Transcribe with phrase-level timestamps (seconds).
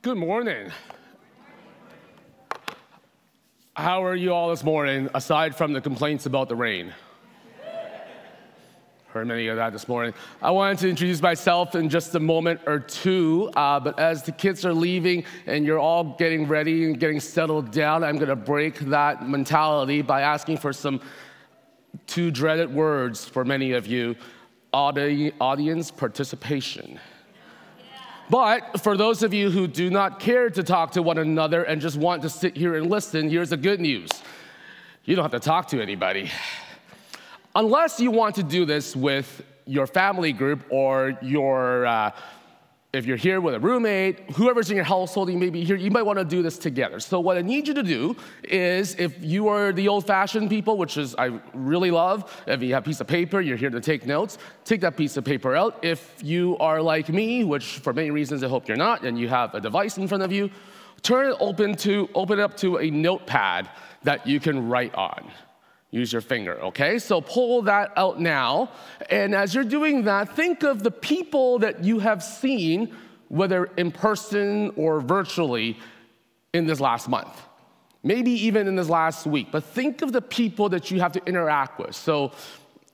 [0.00, 0.70] Good morning.
[3.74, 6.94] How are you all this morning, aside from the complaints about the rain?
[9.08, 10.14] Heard many of that this morning.
[10.40, 14.30] I wanted to introduce myself in just a moment or two, uh, but as the
[14.30, 18.36] kids are leaving and you're all getting ready and getting settled down, I'm going to
[18.36, 21.00] break that mentality by asking for some
[22.06, 24.14] two dreaded words for many of you
[24.72, 27.00] audi- audience participation.
[28.30, 31.80] But for those of you who do not care to talk to one another and
[31.80, 34.10] just want to sit here and listen, here's the good news
[35.04, 36.30] you don't have to talk to anybody.
[37.54, 42.10] Unless you want to do this with your family group or your uh,
[42.94, 45.90] if you're here with a roommate, whoever's in your household, you may be here, you
[45.90, 47.00] might want to do this together.
[47.00, 50.78] So, what I need you to do is if you are the old fashioned people,
[50.78, 53.80] which is I really love, if you have a piece of paper, you're here to
[53.80, 55.78] take notes, take that piece of paper out.
[55.82, 59.28] If you are like me, which for many reasons I hope you're not, and you
[59.28, 60.50] have a device in front of you,
[61.02, 63.68] turn it open to open it up to a notepad
[64.02, 65.30] that you can write on.
[65.90, 66.98] Use your finger, okay?
[66.98, 68.70] So pull that out now.
[69.08, 72.94] And as you're doing that, think of the people that you have seen,
[73.28, 75.78] whether in person or virtually,
[76.52, 77.42] in this last month.
[78.02, 79.48] Maybe even in this last week.
[79.50, 81.94] But think of the people that you have to interact with.
[81.94, 82.32] So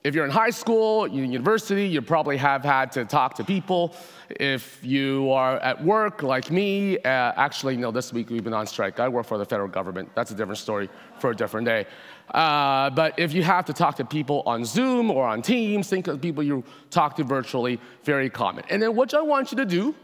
[0.05, 3.95] if you're in high school, university, you probably have had to talk to people.
[4.29, 8.67] If you are at work like me, uh, actually, no, this week we've been on
[8.67, 9.01] strike.
[9.01, 10.11] I work for the federal government.
[10.15, 11.87] That's a different story for a different day.
[12.35, 16.07] Uh, but if you have to talk to people on Zoom or on Teams, think
[16.07, 18.65] of people you talk to virtually, very common.
[18.69, 19.95] And then what I want you to do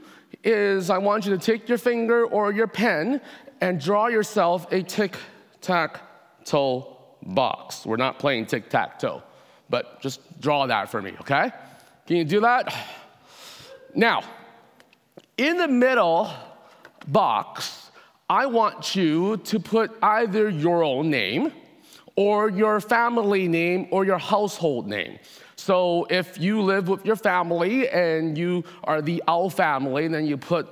[0.43, 3.21] is I want you to take your finger or your pen
[3.61, 5.19] and draw yourself a tic
[5.61, 6.01] tac
[6.47, 7.85] toe box.
[7.85, 9.23] We're not playing tic tac toe,
[9.71, 11.51] but just draw that for me, okay?
[12.07, 12.75] Can you do that?
[13.95, 14.23] Now,
[15.39, 16.31] in the middle
[17.07, 17.91] box,
[18.29, 21.53] I want you to put either your own name
[22.17, 25.19] or your family name or your household name.
[25.57, 30.37] So if you live with your family and you are the Owl family, then you
[30.37, 30.69] put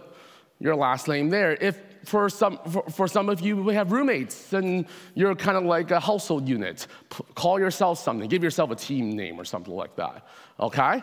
[0.61, 1.53] your last name there.
[1.61, 5.65] If for some, for, for some of you, we have roommates and you're kind of
[5.65, 6.87] like a household unit.
[7.11, 10.27] P- call yourself something, give yourself a team name or something like that.
[10.59, 11.03] Okay?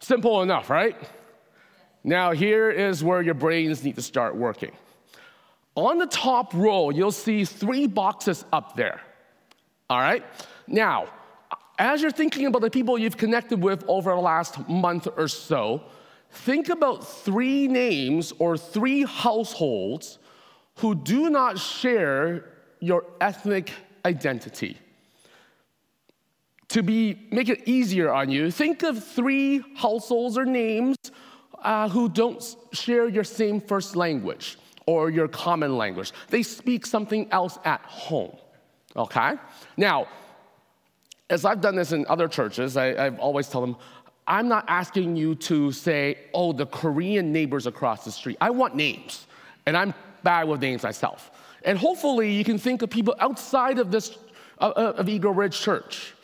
[0.00, 0.96] Simple enough, right?
[2.02, 4.72] Now, here is where your brains need to start working.
[5.76, 9.00] On the top row, you'll see three boxes up there.
[9.88, 10.24] All right?
[10.66, 11.06] Now,
[11.78, 15.84] as you're thinking about the people you've connected with over the last month or so,
[16.30, 20.18] think about three names or three households
[20.76, 22.44] who do not share
[22.80, 23.72] your ethnic
[24.04, 24.76] identity.
[26.68, 30.96] To be make it easier on you, think of three households or names
[31.62, 36.12] uh, who don't share your same first language or your common language.
[36.28, 38.36] They speak something else at home.
[38.96, 39.34] Okay?
[39.76, 40.08] Now,
[41.30, 43.76] as I've done this in other churches, I, I've always tell them,
[44.26, 48.36] I'm not asking you to say, oh, the Korean neighbors across the street.
[48.40, 49.26] I want names,
[49.66, 51.30] and I'm bad with names myself.
[51.64, 54.18] And hopefully, you can think of people outside of this,
[54.58, 56.14] uh, uh of Eagle Ridge Church.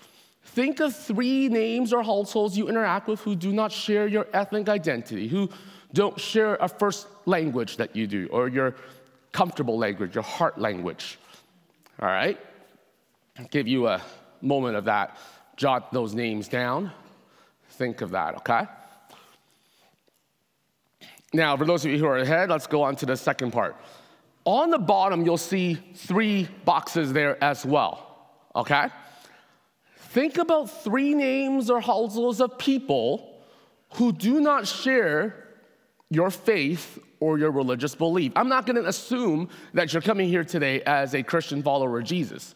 [0.43, 4.69] Think of three names or households you interact with who do not share your ethnic
[4.69, 5.49] identity, who
[5.93, 8.75] don't share a first language that you do, or your
[9.33, 11.19] comfortable language, your heart language.
[12.01, 12.39] All right?
[13.51, 14.03] give you a
[14.43, 15.17] moment of that.
[15.57, 16.91] Jot those names down.
[17.71, 18.67] Think of that, okay?
[21.33, 23.77] Now, for those of you who are ahead, let's go on to the second part.
[24.45, 28.89] On the bottom, you'll see three boxes there as well, okay?
[29.97, 33.45] Think about three names or households of people
[33.95, 35.49] who do not share
[36.09, 38.33] your faith or your religious belief.
[38.35, 42.55] I'm not gonna assume that you're coming here today as a Christian follower of Jesus.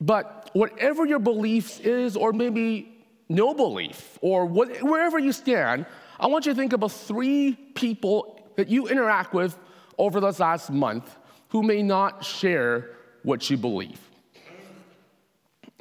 [0.00, 5.86] But whatever your beliefs is, or maybe no belief, or what, wherever you stand,
[6.18, 9.58] I want you to think about three people that you interact with
[9.98, 11.16] over this last month
[11.48, 12.90] who may not share
[13.22, 14.00] what you believe.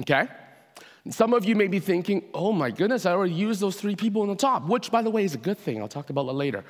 [0.02, 0.28] Okay?
[1.10, 4.24] Some of you may be thinking, oh my goodness, I already used those three people
[4.24, 5.80] on the top, which, by the way, is a good thing.
[5.80, 6.64] I'll talk about that later.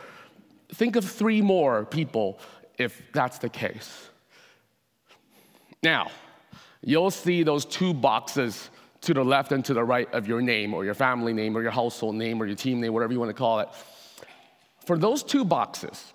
[0.73, 2.39] Think of three more people
[2.77, 4.09] if that's the case.
[5.81, 6.11] Now,
[6.81, 8.69] you'll see those two boxes
[9.05, 11.61] to the left and to the right of your name or your family name or
[11.61, 13.69] your household name or your team name, whatever you want to call it.
[14.85, 16.13] For those two boxes,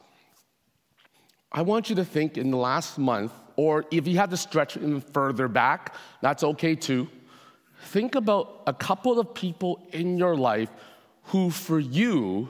[1.52, 4.76] I want you to think in the last month, or if you have to stretch
[4.76, 7.08] even further back, that's okay too.
[7.86, 10.70] Think about a couple of people in your life
[11.24, 12.48] who, for you,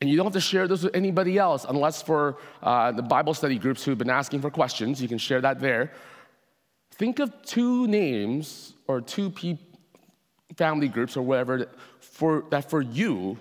[0.00, 3.32] And you don't have to share this with anybody else unless for uh, the Bible
[3.32, 5.00] study groups who've been asking for questions.
[5.00, 5.92] You can share that there.
[6.98, 9.58] Think of two names or two pe-
[10.56, 11.66] family groups or whatever
[12.00, 13.38] for, that for you,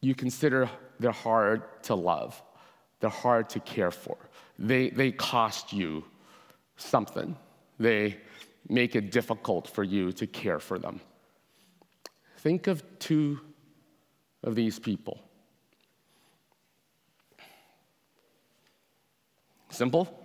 [0.00, 2.42] you consider they're hard to love,
[3.00, 4.16] they're hard to care for.
[4.58, 6.04] They, they cost you
[6.76, 7.36] something,
[7.78, 8.16] they
[8.68, 11.00] make it difficult for you to care for them.
[12.38, 13.40] Think of two
[14.42, 15.20] of these people.
[19.68, 20.23] Simple,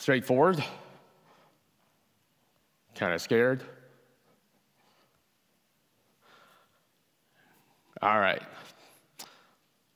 [0.00, 0.64] straightforward,
[2.94, 3.62] kind of scared.
[8.00, 8.42] All right.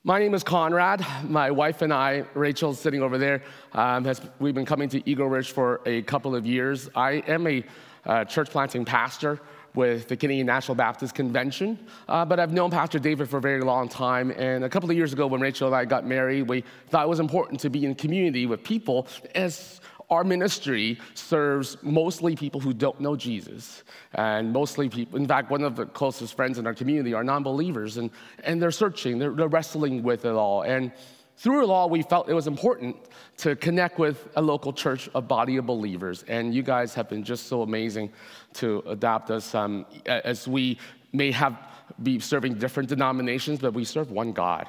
[0.02, 1.02] My name is Conrad.
[1.26, 3.42] My wife and I, Rachel's sitting over there,
[3.72, 6.90] um, has, we've been coming to Eagle Ridge for a couple of years.
[6.94, 7.64] I am a
[8.04, 9.40] uh, church planting pastor
[9.74, 11.78] with the Canadian National Baptist Convention.
[12.08, 14.30] Uh, but I've known Pastor David for a very long time.
[14.32, 17.08] And a couple of years ago, when Rachel and I got married, we thought it
[17.08, 19.80] was important to be in community with people as
[20.10, 23.84] our ministry serves mostly people who don't know Jesus.
[24.14, 27.42] And mostly people, in fact, one of the closest friends in our community are non
[27.42, 28.10] believers, and,
[28.44, 30.62] and they're searching, they're, they're wrestling with it all.
[30.62, 30.92] And
[31.36, 32.96] through it all, we felt it was important
[33.38, 36.24] to connect with a local church, a body of believers.
[36.28, 38.12] And you guys have been just so amazing
[38.54, 40.78] to adapt us um, as we
[41.12, 41.58] may have
[42.02, 44.66] be serving different denominations, but we serve one God.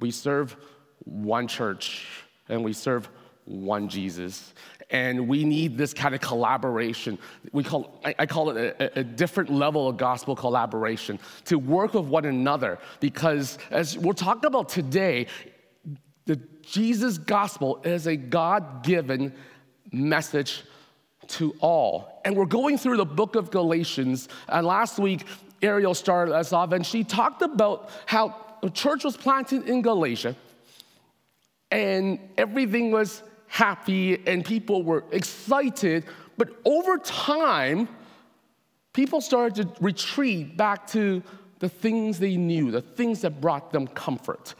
[0.00, 0.56] We serve
[1.04, 2.06] one church,
[2.48, 3.08] and we serve
[3.46, 4.52] one Jesus.
[4.90, 7.18] And we need this kind of collaboration.
[7.52, 12.04] We call, I, call it a, a, different level of gospel collaboration to work with
[12.04, 12.78] one another.
[13.00, 15.26] Because as we're talking about today,
[16.26, 19.32] the Jesus gospel is a God given
[19.90, 20.62] message
[21.28, 22.20] to all.
[22.24, 24.28] And we're going through the book of Galatians.
[24.48, 25.24] And last week,
[25.62, 30.36] Ariel started us off, and she talked about how the church was planted in Galatia,
[31.70, 33.22] and everything was
[33.56, 36.04] happy, and people were excited.
[36.36, 37.88] But over time,
[38.92, 41.22] people started to retreat back to
[41.58, 44.54] the things they knew, the things that brought them comfort.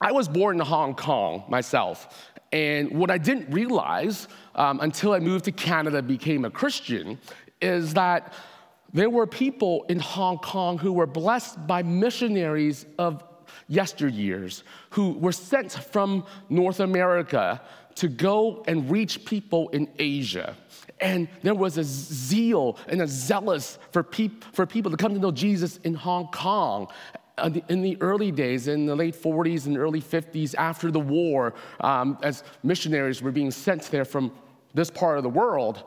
[0.00, 2.30] I was born in Hong Kong myself.
[2.52, 7.18] And what I didn't realize um, until I moved to Canada, and became a Christian,
[7.60, 8.32] is that
[8.92, 13.24] there were people in Hong Kong who were blessed by missionaries of
[13.70, 17.60] yesteryears who were sent from North America
[17.96, 20.56] to go and reach people in Asia.
[21.00, 25.20] And there was a zeal and a zealous for, peop- for people to come to
[25.20, 26.88] know Jesus in Hong Kong
[27.68, 32.18] in the early days, in the late 40s and early 50s, after the war, um,
[32.22, 34.32] as missionaries were being sent there from
[34.74, 35.84] this part of the world.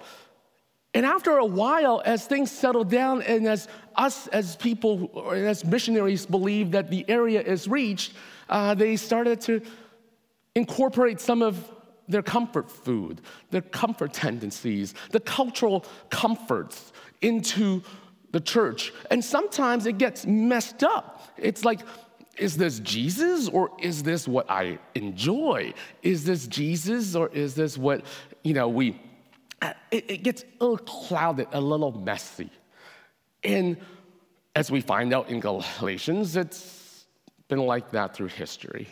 [0.96, 5.66] And after a while, as things settled down, and as us as people, or as
[5.66, 8.14] missionaries believe that the area is reached,
[8.50, 9.62] uh, they started to
[10.56, 11.70] incorporate some of
[12.08, 13.20] their comfort food,
[13.52, 17.82] their comfort tendencies, the cultural comforts into
[18.32, 18.94] the church.
[19.12, 21.34] And sometimes it gets messed up.
[21.38, 21.82] It's like,
[22.38, 25.74] is this Jesus or is this what I enjoy?
[26.04, 28.06] Is this Jesus or is this what,
[28.44, 28.98] you know, we,
[29.62, 32.50] Uh, it, it gets a little clouded, a little messy.
[33.44, 33.78] And
[34.56, 37.06] as we find out in Galatians, it's
[37.48, 38.88] been like that through history.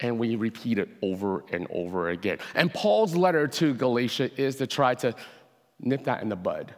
[0.00, 2.38] And we repeat it over and over again.
[2.54, 5.14] And Paul's letter to Galatia is to try to
[5.80, 6.74] nip that in the bud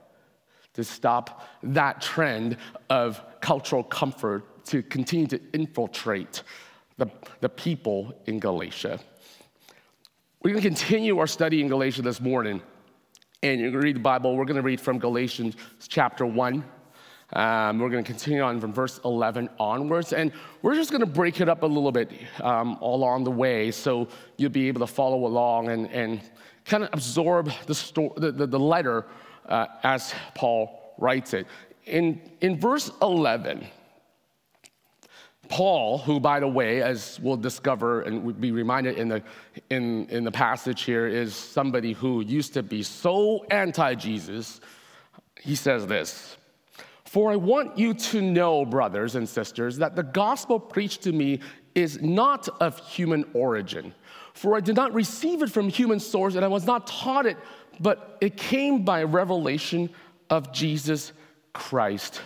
[0.74, 2.56] to stop that trend
[2.88, 6.42] of cultural comfort to continue to infiltrate
[6.96, 7.10] the,
[7.40, 8.98] the people in Galatia.
[10.42, 12.62] We're going to continue our study in Galatia this morning.
[13.44, 14.36] And you're going to read the Bible.
[14.36, 15.56] We're going to read from Galatians
[15.88, 16.64] chapter 1.
[17.32, 20.12] Um, we're going to continue on from verse 11 onwards.
[20.12, 20.30] And
[20.62, 24.06] we're just going to break it up a little bit um, along the way so
[24.36, 26.20] you'll be able to follow along and, and
[26.64, 29.06] kind of absorb the, sto- the, the, the letter
[29.48, 31.48] uh, as Paul writes it.
[31.86, 33.66] In, in verse 11,
[35.52, 39.22] Paul, who, by the way, as we'll discover and be reminded in the,
[39.68, 44.62] in, in the passage here, is somebody who used to be so anti Jesus,
[45.40, 46.38] he says this
[47.04, 51.40] For I want you to know, brothers and sisters, that the gospel preached to me
[51.74, 53.94] is not of human origin.
[54.32, 57.36] For I did not receive it from human source, and I was not taught it
[57.80, 59.90] but it came by revelation
[60.30, 61.12] of Jesus
[61.52, 62.20] Christ.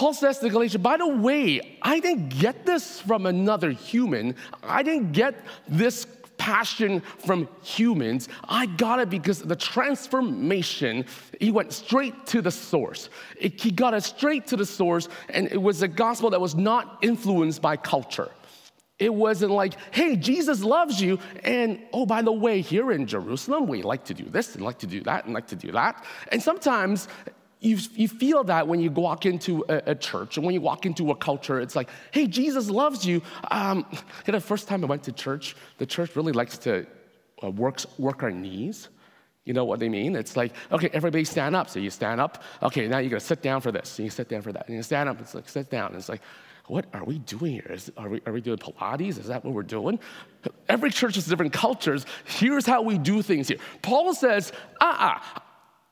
[0.00, 4.34] Paul says to Galatians, by the way, I didn't get this from another human.
[4.62, 5.34] I didn't get
[5.68, 6.06] this
[6.38, 8.30] passion from humans.
[8.48, 11.04] I got it because the transformation,
[11.38, 13.10] he went straight to the source.
[13.38, 16.54] It, he got it straight to the source, and it was a gospel that was
[16.54, 18.30] not influenced by culture.
[18.98, 21.18] It wasn't like, hey, Jesus loves you.
[21.44, 24.78] And oh, by the way, here in Jerusalem, we like to do this and like
[24.78, 26.02] to do that and like to do that.
[26.32, 27.06] And sometimes
[27.60, 30.86] you, you feel that when you walk into a, a, church and when you walk
[30.86, 33.20] into a culture, it's like, hey, Jesus loves you.
[33.50, 33.84] Um,
[34.24, 36.86] the first time I went to church, the church really likes to
[37.42, 37.84] uh, work,
[38.22, 38.88] our knees.
[39.44, 40.16] You know what they mean?
[40.16, 41.68] It's like, okay, everybody stand up.
[41.68, 42.42] So you stand up.
[42.62, 43.98] Okay, now you're gonna sit down for this.
[43.98, 44.66] And you sit down for that.
[44.68, 45.20] And you stand up.
[45.20, 45.94] It's like, sit down.
[45.94, 46.22] It's like,
[46.66, 47.70] what are we doing here?
[47.70, 49.18] Is, are, we, are we doing Pilates?
[49.18, 49.98] Is that what we're doing?
[50.68, 52.06] Every church has different cultures.
[52.24, 53.58] Here's how we do things here.
[53.82, 55.40] Paul says, uh uh-uh, uh,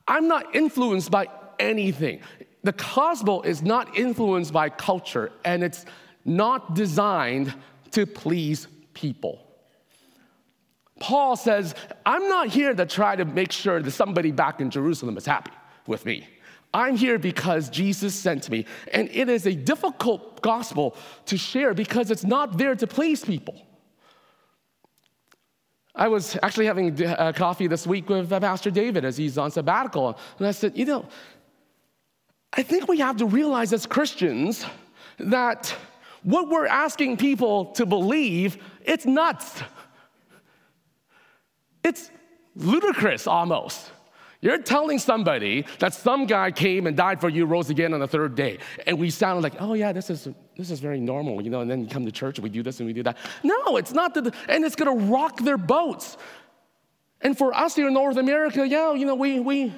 [0.07, 1.27] I'm not influenced by
[1.59, 2.21] anything.
[2.63, 5.85] The gospel is not influenced by culture, and it's
[6.25, 7.53] not designed
[7.91, 9.45] to please people.
[10.99, 11.75] Paul says,
[12.05, 15.51] I'm not here to try to make sure that somebody back in Jerusalem is happy
[15.87, 16.27] with me.
[16.73, 18.65] I'm here because Jesus sent me.
[18.93, 23.65] And it is a difficult gospel to share because it's not there to please people.
[25.95, 29.51] I was actually having uh, coffee this week with uh, Pastor David as he's on
[29.51, 30.17] sabbatical.
[30.37, 31.05] And I said, You know,
[32.53, 34.65] I think we have to realize as Christians
[35.19, 35.73] that
[36.23, 39.61] what we're asking people to believe, it's nuts.
[41.83, 42.11] It's
[42.55, 43.91] ludicrous almost.
[44.41, 48.07] You're telling somebody that some guy came and died for you, rose again on the
[48.07, 48.59] third day.
[48.87, 51.69] And we sound like, oh yeah, this is this is very normal, you know, and
[51.69, 53.17] then you come to church we do this and we do that.
[53.43, 56.17] No, it's not that, and it's gonna rock their boats.
[57.21, 59.73] And for us here in North America, yeah, you know, we we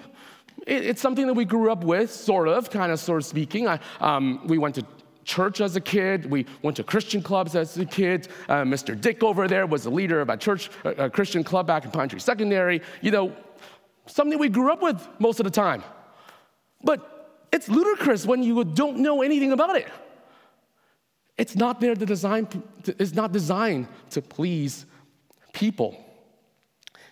[0.67, 3.67] it, it's something that we grew up with, sort of, kind of, sort of speaking.
[3.67, 4.85] I, um, we went to
[5.23, 6.29] church as a kid.
[6.29, 8.27] We went to Christian clubs as a kid.
[8.49, 8.99] Uh, Mr.
[8.99, 12.09] Dick over there was the leader of a church, a Christian club back in Pine
[12.09, 12.81] Tree Secondary.
[13.01, 13.35] You know,
[14.07, 15.83] something we grew up with most of the time.
[16.83, 19.87] But it's ludicrous when you don't know anything about it.
[21.37, 22.47] It's not there to design,
[22.85, 24.85] it's not designed to please
[25.53, 26.05] people.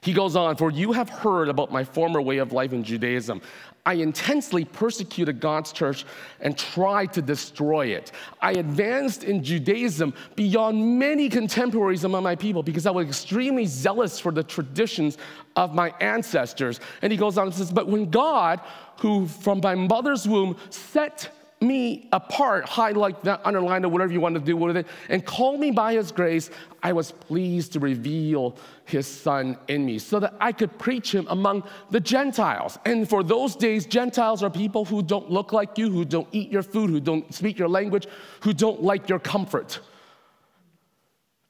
[0.01, 3.41] He goes on, For you have heard about my former way of life in Judaism.
[3.85, 6.05] I intensely persecuted God's church
[6.41, 8.11] and tried to destroy it.
[8.41, 14.19] I advanced in Judaism beyond many contemporaries among my people because I was extremely zealous
[14.19, 15.17] for the traditions
[15.55, 16.79] of my ancestors.
[17.01, 18.61] And he goes on and says, But when God,
[18.99, 24.35] who from my mother's womb set me apart, highlight that, underline it, whatever you want
[24.35, 26.49] to do with it, and call me by his grace,
[26.81, 31.27] I was pleased to reveal his son in me so that I could preach him
[31.29, 32.79] among the Gentiles.
[32.85, 36.49] And for those days, Gentiles are people who don't look like you, who don't eat
[36.49, 38.07] your food, who don't speak your language,
[38.39, 39.79] who don't like your comfort.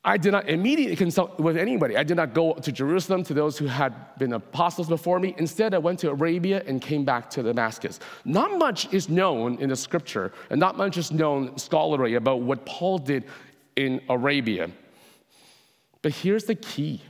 [0.04, 1.98] I did not immediately consult with anybody.
[1.98, 5.36] I did not go to Jerusalem to those who had been apostles before me.
[5.38, 8.00] Instead, I went to Arabia and came back to Damascus.
[8.24, 12.66] Not much is known in the scripture, and not much is known scholarly about what
[12.66, 13.26] Paul did
[13.76, 14.72] in Arabia.
[16.02, 17.02] But here's the key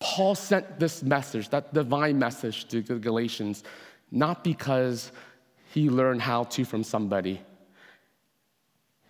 [0.00, 3.62] Paul sent this message, that divine message to the Galatians,
[4.10, 5.12] not because
[5.72, 7.40] he learned how to from somebody,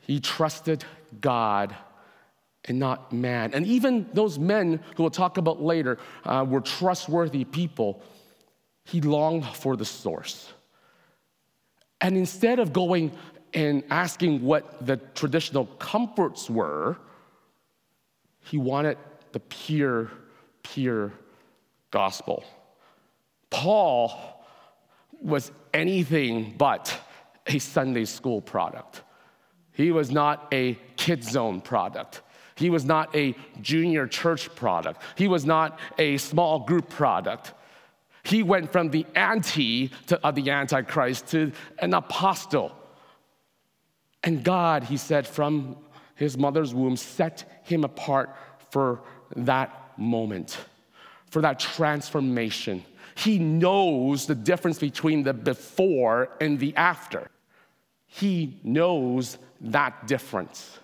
[0.00, 0.84] he trusted
[1.20, 1.74] God
[2.66, 3.52] and not man.
[3.54, 8.02] And even those men who we'll talk about later uh, were trustworthy people.
[8.84, 10.52] He longed for the source.
[12.00, 13.12] And instead of going
[13.52, 16.98] and asking what the traditional comforts were,
[18.40, 18.96] he wanted
[19.32, 20.10] the pure,
[20.62, 21.12] pure
[21.90, 22.44] gospel.
[23.50, 24.44] Paul
[25.20, 26.96] was anything but
[27.46, 29.02] a Sunday school product.
[29.72, 32.22] He was not a kid zone product.
[32.60, 35.00] He was not a junior church product.
[35.16, 37.54] He was not a small group product.
[38.22, 42.76] He went from the anti to, uh, the antichrist to an apostle.
[44.22, 45.78] And God, he said, from
[46.16, 48.36] his mother's womb, set him apart
[48.68, 49.00] for
[49.36, 50.58] that moment,
[51.30, 52.84] for that transformation.
[53.14, 57.30] He knows the difference between the before and the after.
[58.06, 60.78] He knows that difference.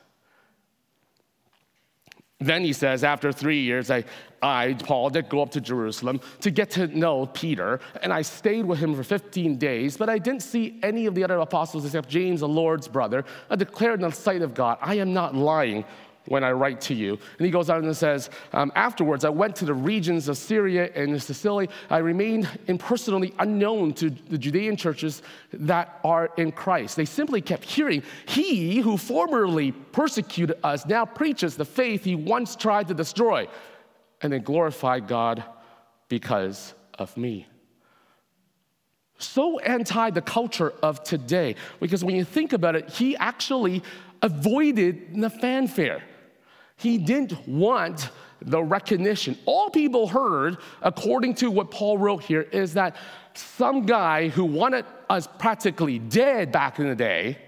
[2.39, 4.05] Then he says, after three years, I,
[4.43, 8.67] I, Paul, did go up to Jerusalem to get to know Peter, and I stayed
[8.67, 12.11] with him for 15 days, but I didn't see any of the other apostles except
[12.11, 13.25] James, the Lord's brother.
[13.49, 15.87] I declared in the sight of God, I am not lying,
[16.27, 17.19] when I write to you.
[17.39, 20.91] And he goes on and says, um, Afterwards, I went to the regions of Syria
[20.95, 21.73] and Cilicia.
[21.91, 26.97] I remained impersonally unknown to the Judean churches that are in Christ.
[26.97, 32.57] They simply kept hearing, He who formerly persecuted us now preaches the faith he once
[32.57, 33.49] tried to destroy.
[34.23, 35.45] And they glorified God
[36.09, 37.47] because of me
[39.19, 43.83] so anti the culture of today because when you think about it, he actually
[44.23, 46.03] avoided the fanfare.
[46.77, 48.11] He didn't want
[48.43, 49.39] the recognition.
[49.47, 52.97] All people heard, according to what Paul wrote here, is that
[53.35, 57.39] some guy who wanted us practically dead back in the day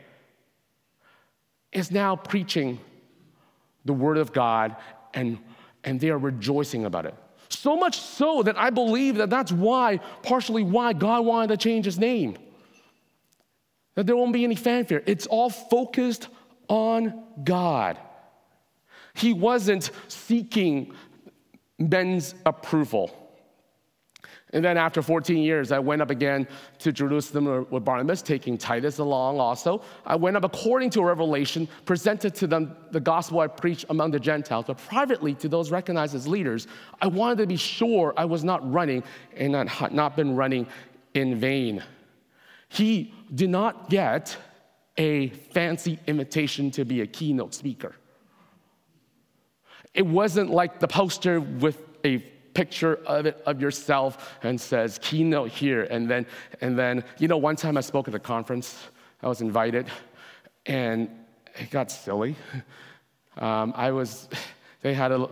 [1.73, 2.81] is now preaching
[3.85, 4.77] the word of God
[5.15, 5.39] and,
[5.85, 7.15] and they are rejoicing about it.
[7.51, 11.85] So much so that I believe that that's why, partially why God wanted to change
[11.87, 12.37] his name.
[13.95, 15.03] That there won't be any fanfare.
[15.07, 16.29] It's all focused
[16.69, 17.99] on God.
[19.19, 20.95] He wasn't seeking
[21.79, 23.29] men's approval.
[24.53, 26.47] And then after 14 years, I went up again
[26.79, 29.83] to Jerusalem with Barnabas, taking Titus along also.
[30.07, 34.13] I went up according to a revelation, presented to them the gospel I preached among
[34.13, 36.67] the Gentiles, but privately to those recognized as leaders.
[37.03, 39.03] I wanted to be sure I was not running
[39.37, 40.67] and not, not been running
[41.13, 41.83] in vain.
[42.69, 44.37] He did not get
[44.97, 47.95] a fancy invitation to be a keynote speaker.
[49.95, 52.19] It wasn't like the poster with a
[52.59, 55.85] picture of it of yourself and says keynote here.
[55.85, 56.27] And then
[56.61, 58.89] and then you know one time i spoke at a conference
[59.23, 59.87] i was invited
[60.67, 61.09] and
[61.55, 62.35] it got silly.
[63.37, 64.29] Um, i was
[64.83, 65.29] they had a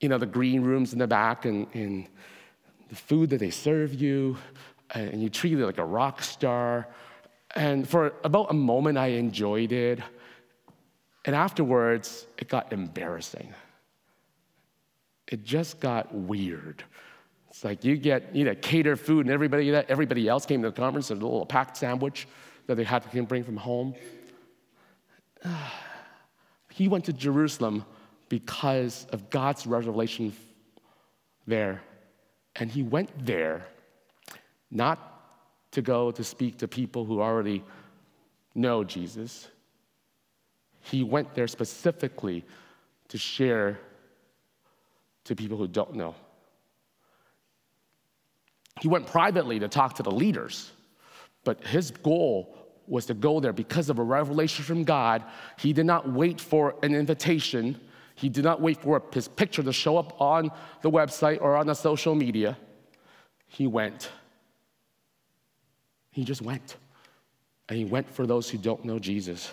[0.00, 2.08] you know the green rooms in the back and, and
[2.88, 4.36] the food that they serve you
[4.92, 6.88] and you treat it like a rock star.
[7.54, 10.00] And for about a moment i enjoyed it
[11.24, 13.54] and afterwards it got embarrassing
[15.28, 16.84] it just got weird.
[17.48, 20.76] It's like you get, you know, cater food, and everybody, everybody else came to the
[20.76, 22.26] conference and a little packed sandwich
[22.66, 23.94] that they had to bring from home.
[26.70, 27.84] He went to Jerusalem
[28.28, 30.32] because of God's revelation
[31.46, 31.82] there.
[32.56, 33.64] And he went there
[34.72, 34.98] not
[35.70, 37.62] to go to speak to people who already
[38.56, 39.46] know Jesus.
[40.84, 42.44] He went there specifically
[43.08, 43.78] to share
[45.24, 46.14] to people who don't know.
[48.82, 50.70] He went privately to talk to the leaders,
[51.42, 52.54] but his goal
[52.86, 55.24] was to go there because of a revelation from God.
[55.58, 57.80] He did not wait for an invitation.
[58.14, 60.50] He did not wait for his picture to show up on
[60.82, 62.58] the website or on the social media.
[63.46, 64.10] He went.
[66.10, 66.76] He just went.
[67.70, 69.50] And he went for those who don't know Jesus.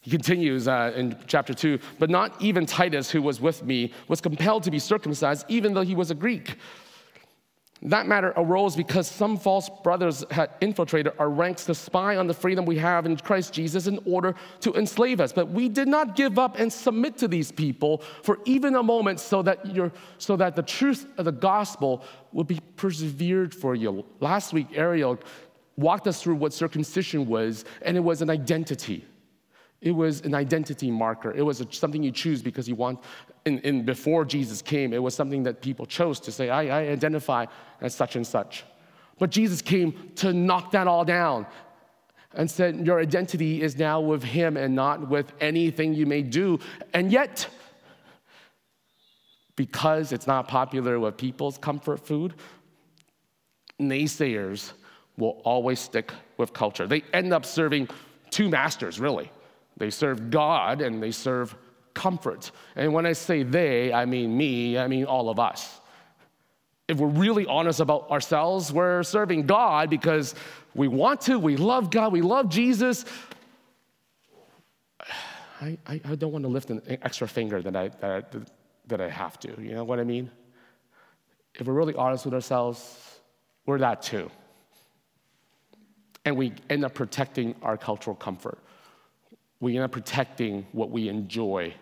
[0.00, 4.20] He continues uh, in chapter 2 But not even Titus, who was with me, was
[4.20, 6.56] compelled to be circumcised, even though he was a Greek.
[7.82, 12.34] That matter arose because some false brothers had infiltrated our ranks to spy on the
[12.34, 15.32] freedom we have in Christ Jesus in order to enslave us.
[15.32, 19.18] But we did not give up and submit to these people for even a moment
[19.18, 24.04] so that, you so that the truth of the gospel would be persevered for you.
[24.20, 25.18] Last week, Ariel
[25.76, 29.06] walked us through what circumcision was, and it was an identity.
[29.80, 31.32] It was an identity marker.
[31.32, 33.00] It was a, something you choose because you want,
[33.46, 36.88] in, in, before Jesus came, it was something that people chose to say, I, I
[36.88, 37.46] identify
[37.80, 38.64] as such and such.
[39.18, 41.46] But Jesus came to knock that all down
[42.34, 46.58] and said, Your identity is now with Him and not with anything you may do.
[46.92, 47.48] And yet,
[49.56, 52.34] because it's not popular with people's comfort food,
[53.80, 54.72] naysayers
[55.16, 56.86] will always stick with culture.
[56.86, 57.88] They end up serving
[58.30, 59.30] two masters, really.
[59.80, 61.56] They serve God and they serve
[61.94, 62.50] comfort.
[62.76, 65.80] And when I say they, I mean me, I mean all of us.
[66.86, 70.34] If we're really honest about ourselves, we're serving God because
[70.74, 73.06] we want to, we love God, we love Jesus.
[75.62, 78.38] I, I, I don't want to lift an extra finger that I, that, I,
[78.88, 79.48] that I have to.
[79.58, 80.30] You know what I mean?
[81.54, 83.18] If we're really honest with ourselves,
[83.64, 84.30] we're that too.
[86.26, 88.58] And we end up protecting our cultural comfort
[89.60, 91.74] we end up protecting what we enjoy,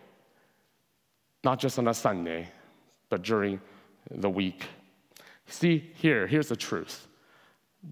[1.45, 2.49] not just on a Sunday,
[3.09, 3.61] but during
[4.11, 4.67] the week.
[5.47, 7.07] See, here, here's the truth.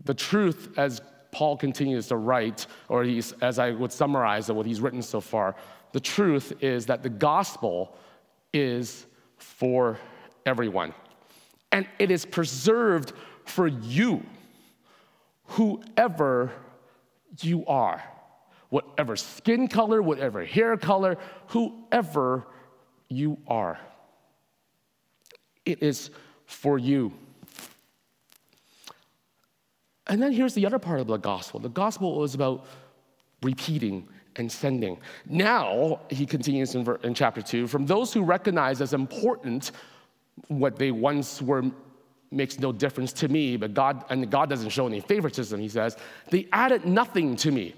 [0.04, 3.06] The truth, as Paul continues to write, or
[3.40, 5.54] as I would summarize what he's written so far,
[5.92, 7.96] the truth is that the gospel
[8.52, 9.98] is for
[10.44, 10.92] everyone.
[11.72, 13.12] And it is preserved
[13.44, 14.24] for you,
[15.44, 16.50] whoever
[17.40, 18.02] you are
[18.68, 21.16] whatever skin color, whatever hair color,
[21.48, 22.46] whoever
[23.08, 23.78] you are.
[25.64, 26.10] It is
[26.46, 27.12] for you.
[30.08, 32.66] And then here's the other part of the gospel the gospel is about
[33.42, 34.98] repeating and sending.
[35.26, 39.72] Now, he continues in, in chapter 2 from those who recognize as important
[40.48, 41.64] what they once were
[42.30, 45.96] makes no difference to me, but God, and God doesn't show any favoritism, he says,
[46.30, 47.74] they added nothing to me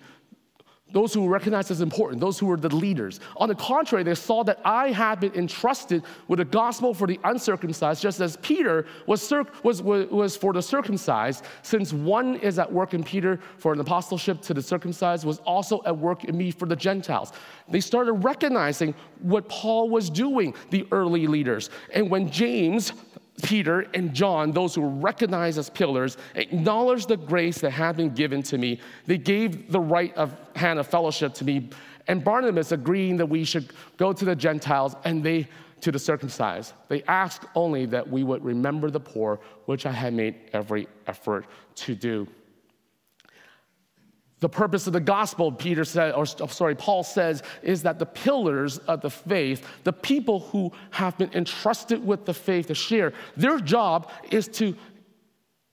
[0.92, 3.20] those who were recognized as important, those who were the leaders.
[3.36, 7.20] On the contrary, they saw that I had been entrusted with the gospel for the
[7.24, 9.30] uncircumcised, just as Peter was,
[9.62, 13.80] was, was, was for the circumcised, since one is at work in Peter for an
[13.80, 17.32] apostleship to the circumcised, was also at work in me for the Gentiles.
[17.68, 21.70] They started recognizing what Paul was doing, the early leaders.
[21.92, 22.92] And when James,
[23.42, 28.10] Peter and John, those who were recognized as pillars, acknowledged the grace that had been
[28.10, 28.80] given to me.
[29.06, 31.70] They gave the right of hand of fellowship to me.
[32.08, 35.48] And Barnabas agreeing that we should go to the Gentiles and they
[35.80, 36.72] to the circumcised.
[36.88, 41.46] They asked only that we would remember the poor, which I had made every effort
[41.76, 42.26] to do.
[44.40, 48.06] The purpose of the gospel, Peter said, or oh, sorry, Paul says, is that the
[48.06, 53.12] pillars of the faith, the people who have been entrusted with the faith to share,
[53.36, 54.76] their job is to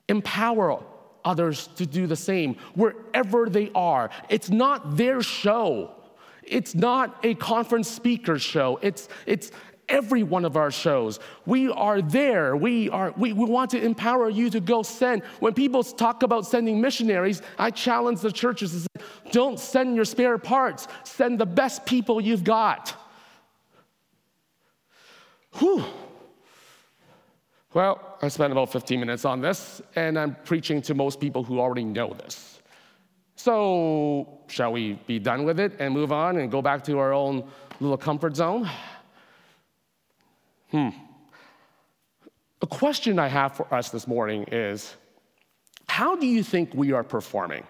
[0.10, 0.82] empower
[1.23, 4.10] others to do the same wherever they are.
[4.30, 5.91] It's not their show.
[6.43, 8.80] It's not a conference speaker show.
[8.82, 9.51] It's, it's
[9.89, 11.19] every one of our shows.
[11.45, 12.56] We are there.
[12.56, 15.24] We, are, we, we want to empower you to go send.
[15.39, 20.06] When people talk about sending missionaries, I challenge the churches to say, don't send your
[20.06, 22.95] spare parts, send the best people you've got.
[25.54, 25.84] Whew.
[27.74, 31.60] Well, I spent about 15 minutes on this, and I'm preaching to most people who
[31.60, 32.62] already know this.
[33.36, 37.12] So, shall we be done with it and move on and go back to our
[37.12, 37.43] own
[37.82, 38.69] little comfort zone?
[40.71, 40.89] Hmm.
[42.62, 44.95] A question I have for us this morning is
[45.88, 47.63] how do you think we are performing?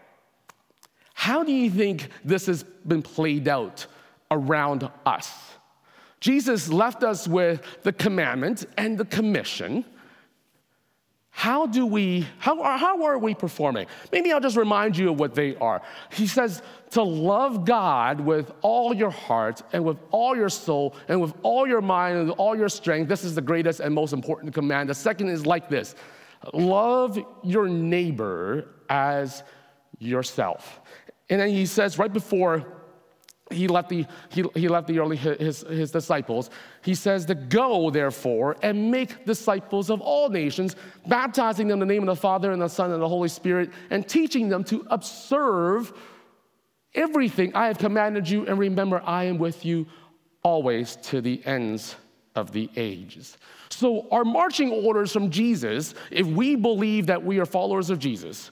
[1.13, 3.86] How do you think this has been played out
[4.31, 5.34] around us?
[6.19, 9.86] Jesus left us with the commandment and the commission
[11.38, 13.88] how do we, how, are, how are we performing?
[14.10, 15.82] Maybe I'll just remind you of what they are.
[16.10, 21.19] He says to love God with all your heart and with all your soul and
[21.19, 23.10] with all your mind and with all your strength.
[23.10, 24.88] This is the greatest and most important command.
[24.88, 25.95] The second is like this
[26.54, 29.43] love your neighbor as
[30.00, 30.80] yourself.
[31.30, 32.65] And then he says right before
[33.51, 36.49] he left the, he, he left the early his, his disciples.
[36.84, 40.75] He says to go, therefore, and make disciples of all nations,
[41.08, 43.69] baptizing them in the name of the Father and the Son and the Holy Spirit,
[43.91, 45.93] and teaching them to observe
[46.95, 48.47] everything I have commanded you.
[48.47, 49.86] And remember, I am with you
[50.41, 51.95] always to the ends
[52.36, 53.38] of the ages.
[53.69, 58.51] So, our marching orders from Jesus, if we believe that we are followers of Jesus,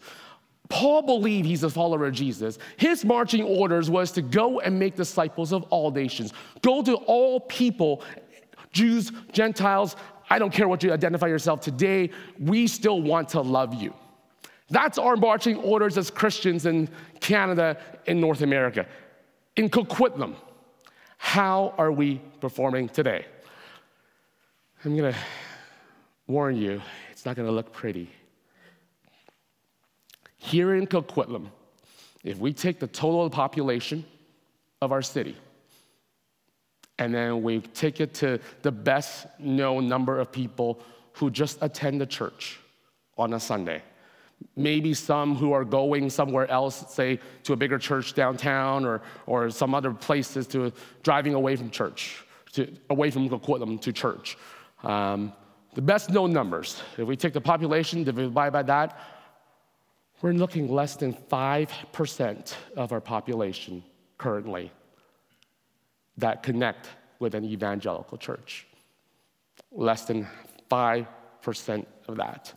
[0.69, 2.57] Paul believed he's a follower of Jesus.
[2.77, 6.33] His marching orders was to go and make disciples of all nations.
[6.61, 8.03] Go to all people,
[8.71, 9.95] Jews, Gentiles,
[10.29, 13.93] I don't care what you identify yourself today, we still want to love you.
[14.69, 18.87] That's our marching orders as Christians in Canada and North America.
[19.55, 20.35] In Coquitlam,
[21.17, 23.25] how are we performing today?
[24.83, 25.15] I'm gonna
[26.25, 28.09] warn you, it's not gonna look pretty.
[30.43, 31.47] Here in Coquitlam,
[32.25, 34.03] if we take the total population
[34.81, 35.37] of our city
[36.99, 40.81] and then we take it to the best known number of people
[41.13, 42.59] who just attend the church
[43.17, 43.81] on a Sunday,
[44.57, 49.49] maybe some who are going somewhere else, say to a bigger church downtown or, or
[49.49, 54.37] some other places to driving away from church, to, away from Coquitlam to church.
[54.83, 55.31] Um,
[55.73, 58.99] the best known numbers, if we take the population, divide by that,
[60.23, 63.83] we're looking less than 5% of our population
[64.17, 64.71] currently
[66.17, 66.87] that connect
[67.19, 68.65] with an evangelical church.
[69.69, 70.25] Less than
[70.71, 72.53] 5% of that.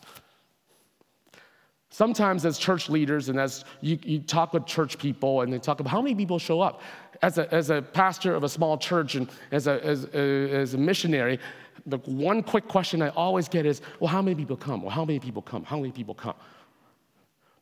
[1.90, 5.80] Sometimes, as church leaders, and as you, you talk with church people, and they talk
[5.80, 6.82] about how many people show up.
[7.22, 10.74] As a, as a pastor of a small church and as a, as, a, as
[10.74, 11.40] a missionary,
[11.86, 14.82] the one quick question I always get is, well, how many people come?
[14.82, 15.64] Well, how many people come?
[15.64, 16.34] How many people come?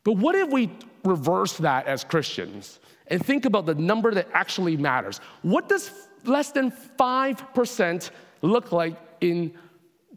[0.04, 0.70] But what if we
[1.04, 5.20] reverse that as Christians and think about the number that actually matters?
[5.42, 5.90] What does
[6.24, 8.10] less than 5%
[8.42, 9.52] look like in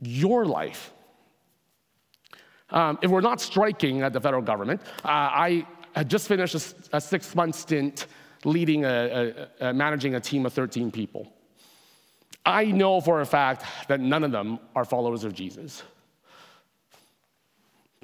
[0.02, 0.94] your life?
[2.70, 6.98] Um, if we're not striking at the federal government, uh, I had just finished a,
[6.98, 8.08] a six month stint
[8.44, 11.32] leading a, a, managing a team of 13 people.
[12.46, 15.84] I know for a fact that none of them are followers of Jesus.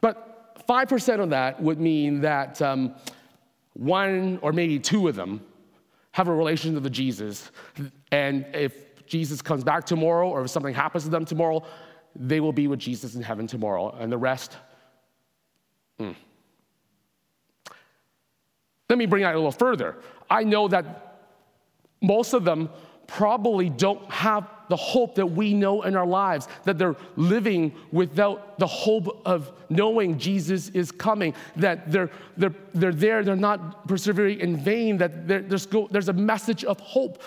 [0.01, 0.32] But
[0.67, 2.95] 5% of that would mean that um,
[3.73, 5.41] one or maybe two of them
[6.11, 7.51] have a relationship with Jesus.
[8.11, 11.63] And if Jesus comes back tomorrow or if something happens to them tomorrow,
[12.15, 13.95] they will be with Jesus in heaven tomorrow.
[13.99, 14.57] And the rest,
[15.99, 16.15] mm.
[18.89, 19.97] Let me bring that a little further.
[20.29, 21.17] I know that
[22.01, 22.69] most of them
[23.07, 28.57] probably don't have the hope that we know in our lives, that they're living without
[28.59, 34.39] the hope of knowing Jesus is coming, that they're, they're, they're there, they're not persevering
[34.39, 37.21] in vain, that there's, there's a message of hope.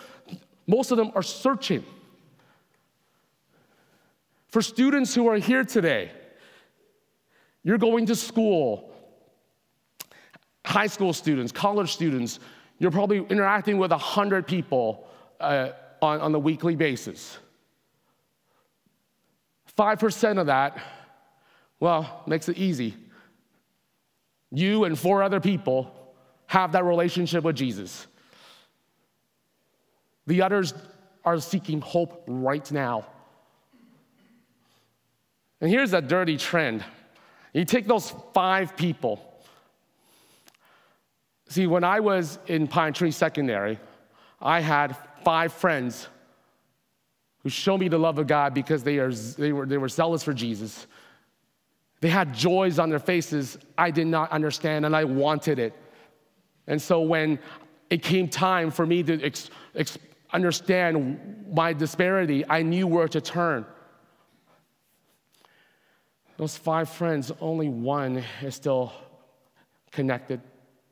[0.67, 1.85] Most of them are searching.
[4.49, 6.11] For students who are here today,
[7.63, 8.91] you're going to school,
[10.65, 12.39] high school students, college students,
[12.79, 15.07] you're probably interacting with 100 people
[15.41, 15.71] uh,
[16.07, 17.39] on, on a weekly basis.
[19.77, 20.79] 5% of that,
[21.81, 22.95] well, makes it easy.
[24.51, 25.93] You and four other people
[26.47, 28.07] have that relationship with Jesus.
[30.27, 30.73] The others
[31.25, 33.07] are seeking hope right now.
[35.61, 36.85] And here's a dirty trend.
[37.53, 39.23] You take those five people.
[41.49, 43.79] See, when I was in Pine Tree Secondary,
[44.41, 46.07] I had five friends
[47.43, 50.23] who showed me the love of God because they, are, they, were, they were zealous
[50.23, 50.87] for Jesus.
[52.01, 55.75] They had joys on their faces I did not understand, and I wanted it.
[56.69, 57.41] And so when
[57.91, 59.99] it came time for me to ex, ex,
[60.33, 63.67] understand my disparity, I knew where to turn.
[66.37, 68.93] Those five friends, only one is still
[69.91, 70.41] connected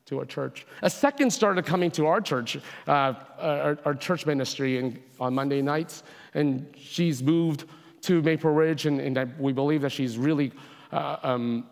[0.05, 0.67] to a church.
[0.83, 5.61] A second started coming to our church, uh, our, our, church ministry in, on Monday
[5.63, 6.03] nights,
[6.35, 7.65] and she's moved
[8.01, 10.51] to Maple Ridge, and, and we believe that she's really
[10.91, 11.67] uh, um,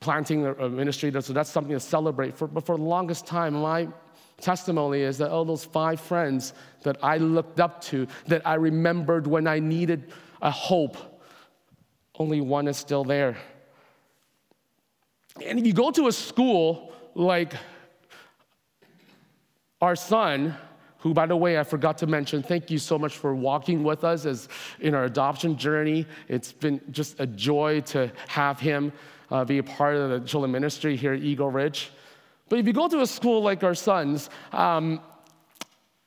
[0.00, 1.12] planting a, ministry.
[1.20, 2.38] So that's something to celebrate.
[2.38, 3.88] For, but for the longest time, my
[4.40, 6.54] testimony is that all those five friends
[6.84, 10.96] that I looked up to, that I remembered when I needed a hope,
[12.18, 13.36] only one is still there.
[15.44, 17.52] And if you go to a school like
[19.80, 20.54] our son,
[20.98, 24.04] who, by the way, I forgot to mention, thank you so much for walking with
[24.04, 24.48] us as
[24.80, 26.06] in our adoption journey.
[26.28, 28.92] It's been just a joy to have him
[29.30, 31.90] uh, be a part of the children ministry here at Eagle Ridge.
[32.48, 35.00] But if you go to a school like our son's, um,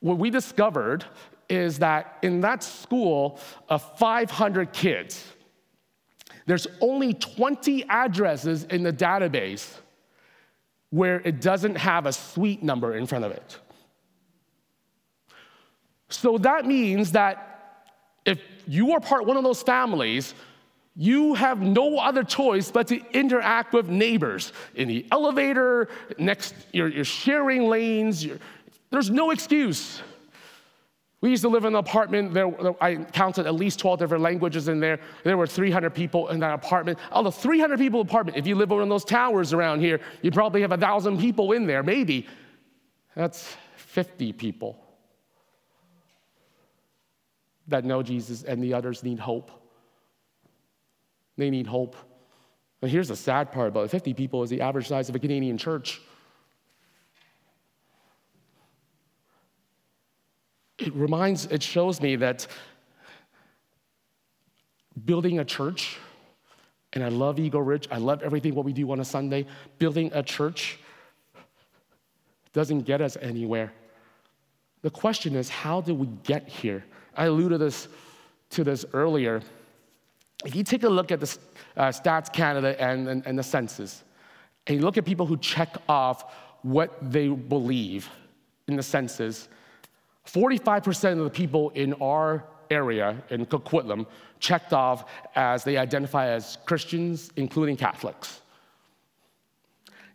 [0.00, 1.04] what we discovered
[1.48, 5.24] is that in that school of 500 kids,
[6.46, 9.76] there's only 20 addresses in the database
[10.92, 13.58] where it doesn't have a suite number in front of it.
[16.10, 17.86] So that means that
[18.26, 20.34] if you are part one of those families,
[20.94, 26.88] you have no other choice but to interact with neighbors in the elevator, next, you're,
[26.88, 28.38] you're sharing lanes, you're,
[28.90, 30.02] there's no excuse.
[31.22, 32.34] We used to live in an apartment.
[32.34, 34.98] There, I counted at least 12 different languages in there.
[35.22, 36.98] There were 300 people in that apartment.
[37.12, 40.60] Out of 300 people apartment, if you live on those towers around here, you probably
[40.62, 42.26] have a thousand people in there, maybe.
[43.14, 44.76] That's 50 people
[47.68, 49.52] that know Jesus, and the others need hope.
[51.36, 51.94] They need hope.
[52.82, 55.20] And here's the sad part about it 50 people is the average size of a
[55.20, 56.00] Canadian church.
[60.82, 62.46] It reminds, it shows me that
[65.04, 65.98] building a church,
[66.92, 69.46] and I love Eagle Ridge, I love everything what we do on a Sunday,
[69.78, 70.78] building a church
[72.52, 73.72] doesn't get us anywhere.
[74.82, 76.84] The question is, how did we get here?
[77.16, 77.88] I alluded this,
[78.50, 79.40] to this earlier.
[80.44, 81.38] If you take a look at the
[81.76, 84.02] uh, Stats Canada and, and, and the census,
[84.66, 88.08] and you look at people who check off what they believe
[88.68, 89.48] in the census,
[90.26, 94.06] 45% of the people in our area in Coquitlam
[94.38, 95.04] checked off
[95.34, 98.40] as they identify as Christians, including Catholics.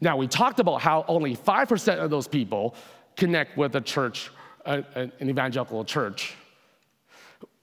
[0.02, 2.76] Now, we talked about how only 5% of those people
[3.16, 4.30] connect with a church,
[4.66, 6.36] an evangelical church,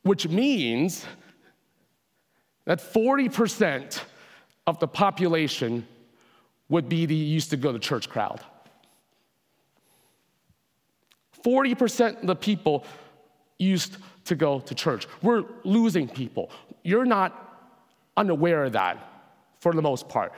[0.03, 1.07] which means
[2.65, 4.01] that 40%
[4.67, 5.87] of the population
[6.69, 8.41] would be the used to go to church crowd.
[11.45, 12.85] 40% of the people
[13.59, 15.07] used to go to church.
[15.23, 16.51] We're losing people.
[16.83, 17.41] You're not
[18.17, 18.99] unaware of that
[19.61, 20.33] for the most part.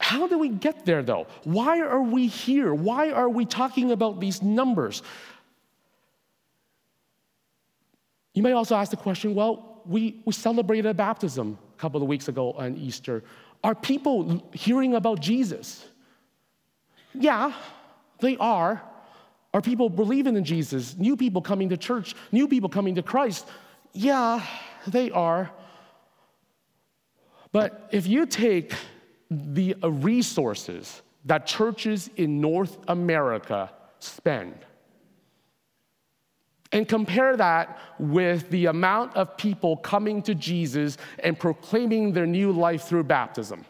[0.00, 1.26] How do we get there though?
[1.44, 2.72] Why are we here?
[2.72, 5.02] Why are we talking about these numbers?
[8.32, 12.08] You may also ask the question well, we, we celebrated a baptism a couple of
[12.08, 13.22] weeks ago on Easter.
[13.62, 15.86] Are people hearing about Jesus?
[17.12, 17.52] Yeah,
[18.20, 18.82] they are.
[19.52, 20.96] Are people believing in Jesus?
[20.96, 23.46] New people coming to church, new people coming to Christ?
[23.92, 24.44] Yeah,
[24.86, 25.50] they are.
[27.52, 28.72] But if you take
[29.30, 34.54] the resources that churches in North America spend
[36.72, 42.52] and compare that with the amount of people coming to Jesus and proclaiming their new
[42.52, 43.64] life through baptism.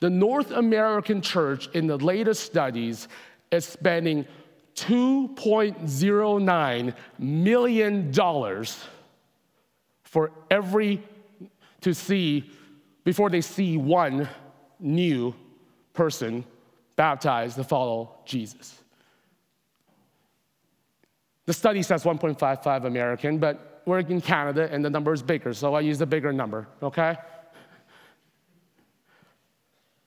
[0.00, 3.06] The North American church, in the latest studies,
[3.50, 4.26] is spending
[4.76, 8.12] $2.09 million
[10.02, 11.02] for every
[11.80, 12.50] to see
[13.04, 14.28] before they see one
[14.78, 15.34] new
[15.92, 16.44] person
[16.96, 18.82] baptized to follow Jesus.
[21.46, 25.74] The study says 1.55 American, but we're in Canada and the number is bigger, so
[25.74, 27.16] I use the bigger number, okay?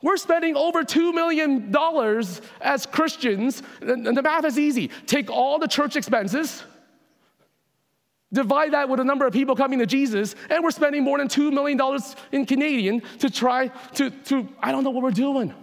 [0.03, 1.73] We're spending over $2 million
[2.59, 4.89] as Christians, and the math is easy.
[5.07, 6.61] Take all the church expenses,
[8.33, 11.29] divide that with the number of people coming to Jesus, and we're spending more than
[11.29, 11.79] $2 million
[12.33, 15.53] in Canadian to try to, to I don't know what we're doing.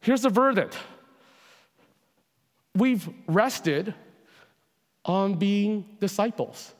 [0.00, 0.76] Here's the verdict
[2.74, 3.94] we've rested
[5.04, 6.74] on being disciples.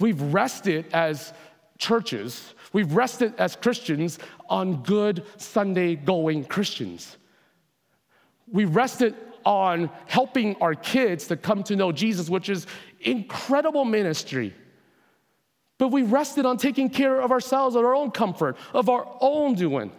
[0.00, 1.32] We've rested as
[1.78, 7.16] churches, we've rested as Christians on good Sunday going Christians.
[8.50, 12.66] We rested on helping our kids to come to know Jesus, which is
[13.00, 14.54] incredible ministry.
[15.78, 19.54] But we rested on taking care of ourselves, of our own comfort, of our own
[19.54, 19.92] doing.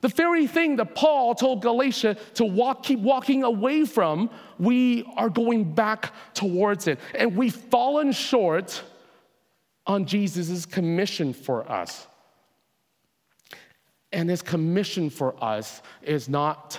[0.00, 5.28] The very thing that Paul told Galatia to walk, keep walking away from, we are
[5.28, 6.98] going back towards it.
[7.14, 8.82] And we've fallen short
[9.90, 12.06] on Jesus' commission for us.
[14.12, 16.78] And his commission for us is not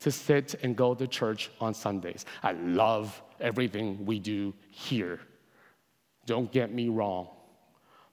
[0.00, 2.26] to sit and go to church on Sundays.
[2.42, 5.20] I love everything we do here.
[6.26, 7.28] Don't get me wrong.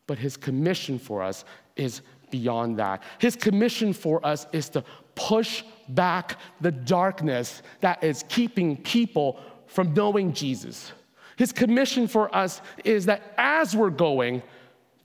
[0.08, 1.44] But his commission for us
[1.76, 3.04] is beyond that.
[3.20, 9.94] His commission for us is to push back the darkness that is keeping people from
[9.94, 10.94] knowing Jesus.
[11.42, 14.44] His commission for us is that as we're going,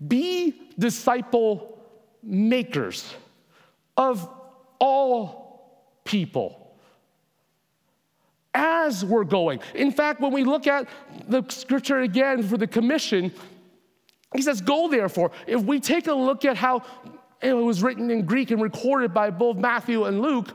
[0.06, 1.78] be disciple
[2.22, 3.14] makers
[3.96, 4.28] of
[4.78, 6.76] all people.
[8.52, 9.60] As we're going.
[9.74, 10.90] In fact, when we look at
[11.26, 13.32] the scripture again for the commission,
[14.34, 15.30] he says, Go therefore.
[15.46, 16.82] If we take a look at how
[17.40, 20.54] it was written in Greek and recorded by both Matthew and Luke,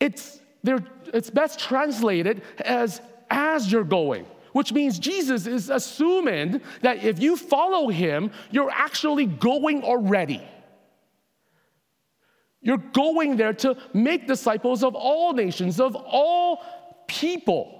[0.00, 7.18] it's, it's best translated as as you're going, which means Jesus is assuming that if
[7.20, 10.42] you follow him, you're actually going already.
[12.60, 16.62] You're going there to make disciples of all nations, of all
[17.08, 17.78] people,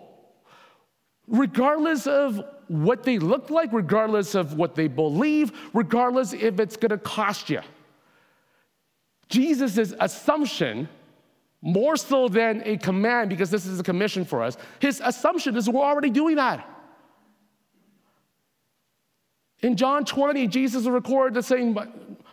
[1.29, 6.99] regardless of what they look like, regardless of what they believe, regardless if it's gonna
[6.99, 7.61] cost you.
[9.29, 10.89] Jesus' assumption,
[11.63, 15.71] more so than a command, because this is a commission for us, his assumption is
[15.71, 16.69] we're already doing that.
[19.61, 21.79] In John 20, Jesus recorded the saying,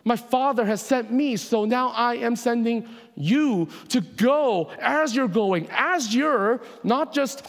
[0.04, 5.28] My Father has sent me, so now I am sending you to go as you're
[5.28, 7.46] going, as you're not just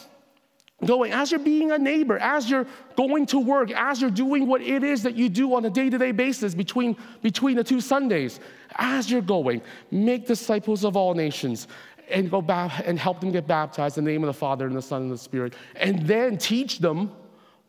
[0.86, 4.62] going, as you're being a neighbor, as you're going to work, as you're doing what
[4.62, 7.82] it is that you do on a day to day basis between, between the two
[7.82, 8.40] Sundays,
[8.76, 11.68] as you're going, make disciples of all nations
[12.10, 14.76] and go back and help them get baptized in the name of the Father and
[14.76, 17.12] the Son and the Spirit, and then teach them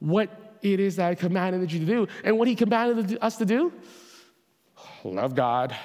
[0.00, 2.06] what it is that I commanded you to do.
[2.24, 3.72] And what He commanded us to do?
[5.04, 5.76] Love God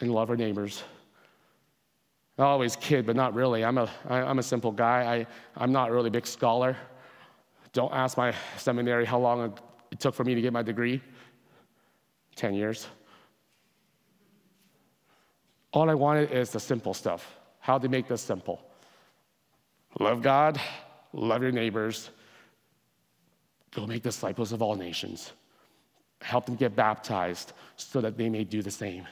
[0.00, 0.82] and love our neighbors.
[2.38, 3.64] I always kid, but not really.
[3.64, 5.16] I'm a, I'm a simple guy.
[5.16, 6.76] I, I'm not really a big scholar.
[7.72, 9.56] Don't ask my seminary how long
[9.90, 11.00] it took for me to get my degree
[12.36, 12.88] 10 years.
[15.72, 17.36] All I wanted is the simple stuff.
[17.60, 18.60] How to make this simple
[20.00, 20.60] love God,
[21.12, 22.10] love your neighbors,
[23.70, 25.32] go make disciples of all nations,
[26.20, 29.06] help them get baptized so that they may do the same.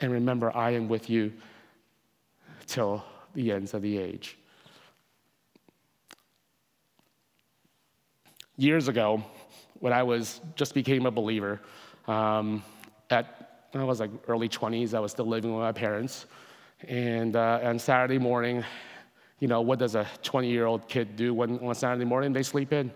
[0.00, 1.32] And remember, I am with you
[2.66, 3.04] till
[3.34, 4.38] the ends of the age.
[8.56, 9.24] Years ago,
[9.80, 11.60] when I was just became a believer.
[12.06, 12.62] Um,
[13.10, 13.44] at
[13.74, 16.26] I was like early 20s, I was still living with my parents.
[16.86, 18.64] And uh, on Saturday morning,
[19.40, 22.32] you know, what does a 20 year old kid do when, on Saturday morning?
[22.32, 22.92] They sleep in.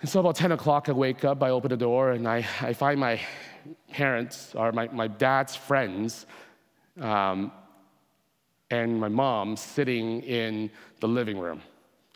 [0.00, 2.72] And so about 10 o'clock, I wake up, I open the door, and I, I
[2.72, 3.20] find my
[3.90, 6.26] parents, or my, my dad's friends,
[7.00, 7.50] um,
[8.70, 11.62] and my mom sitting in the living room.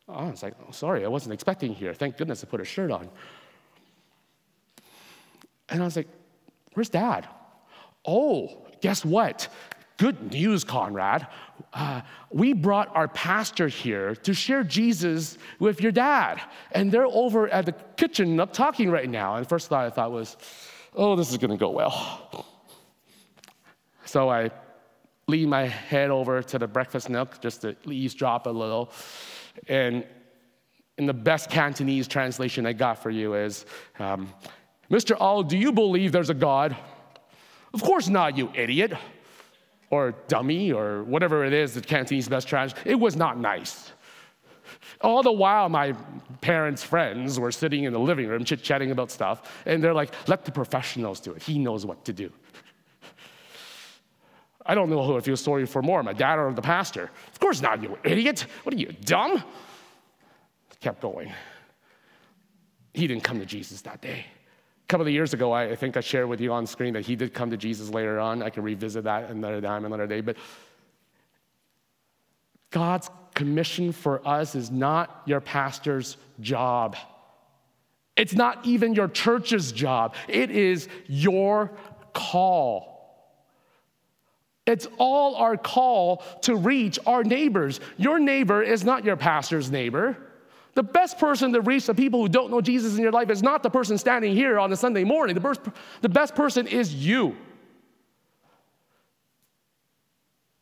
[0.09, 1.95] Oh, I was like, oh, sorry, I wasn't expecting here.
[1.95, 3.09] Thank goodness I put a shirt on.
[5.69, 6.09] And I was like,
[6.75, 7.29] where's dad?
[8.05, 9.49] Oh, guess what?
[9.99, 11.27] Good news, Conrad.
[11.73, 16.41] Uh, we brought our pastor here to share Jesus with your dad.
[16.73, 19.37] And they're over at the kitchen nook talking right now.
[19.37, 20.37] And first thought I thought was,
[20.97, 22.47] oh, this is going to go well.
[24.07, 24.51] So I
[25.31, 28.93] lean my head over to the breakfast nook just to eavesdrop a little.
[29.69, 30.05] And
[30.99, 33.65] in the best Cantonese translation I got for you is
[33.99, 34.33] um,
[34.91, 35.17] Mr.
[35.19, 36.77] All, do you believe there's a God?
[37.73, 38.93] Of course not, you idiot.
[39.91, 42.89] Or dummy, or whatever it is that Cantonese best translation.
[42.89, 43.93] It was not nice.
[45.01, 45.95] All the while, my
[46.41, 50.13] parents' friends were sitting in the living room chit chatting about stuff, and they're like,
[50.29, 51.43] let the professionals do it.
[51.43, 52.31] He knows what to do.
[54.67, 57.11] I don't know who I feel sorry for more, my dad or the pastor.
[57.33, 58.47] Of course not, you idiot.
[58.63, 59.43] What are you, dumb?
[60.81, 61.33] Kept going.
[62.95, 64.25] He didn't come to Jesus that day.
[64.85, 67.07] A couple of years ago, I, I think I shared with you on screen that
[67.07, 68.43] he did come to Jesus later on.
[68.43, 70.21] I can revisit that another time, another day.
[70.21, 70.37] But
[72.71, 76.97] God's commission for us is not your pastor's job.
[78.17, 80.15] It's not even your church's job.
[80.29, 81.71] It is your
[82.13, 82.90] call.
[84.71, 87.81] It's all our call to reach our neighbors.
[87.97, 90.17] Your neighbor is not your pastor's neighbor.
[90.75, 93.43] The best person to reach the people who don't know Jesus in your life is
[93.43, 95.35] not the person standing here on a Sunday morning.
[95.35, 95.61] The, best,
[96.01, 97.37] the best person is you.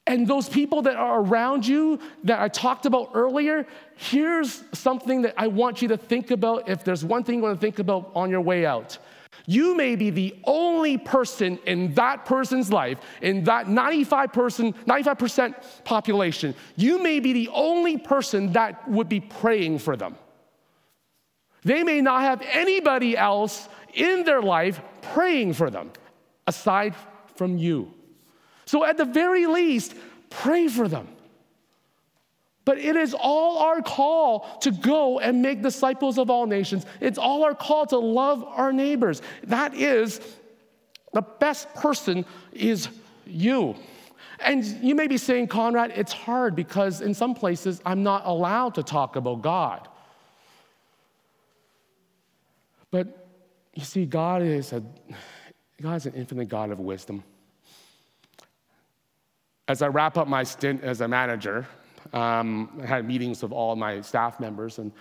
[0.06, 5.34] And those people that are around you that I talked about earlier, here's something that
[5.36, 8.11] I want you to think about if there's one thing you want to think about
[8.14, 8.96] on your way out.
[9.51, 15.84] You may be the only person in that person's life, in that 95 person, 95%
[15.84, 20.16] population, you may be the only person that would be praying for them.
[21.62, 25.92] They may not have anybody else in their life praying for them
[26.46, 26.94] aside
[27.34, 27.94] from you.
[28.66, 29.94] So, at the very least,
[30.28, 31.09] pray for them.
[32.68, 36.84] But it is all our call to go and make disciples of all nations.
[37.00, 39.22] It's all our call to love our neighbors.
[39.44, 40.20] That is
[41.14, 42.90] the best person is
[43.26, 43.74] you.
[44.40, 48.74] And you may be saying, Conrad, it's hard because in some places I'm not allowed
[48.74, 49.88] to talk about God.
[52.90, 53.28] But
[53.72, 54.82] you see, God is a
[55.80, 57.24] God is an infinite God of wisdom.
[59.66, 61.66] As I wrap up my stint as a manager,
[62.12, 64.92] um, I had meetings of all my staff members, and,